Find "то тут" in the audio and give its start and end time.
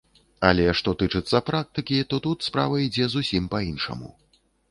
2.13-2.47